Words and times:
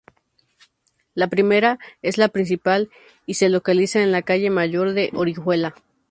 La 1.13 1.27
primera 1.29 1.77
es 2.01 2.17
la 2.17 2.29
principal 2.29 2.89
y 3.27 3.35
se 3.35 3.49
localiza 3.49 4.01
en 4.01 4.11
la 4.11 4.23
calle 4.23 4.49
Mayor 4.49 4.93
de 4.93 5.11
Orihuela. 5.13 5.75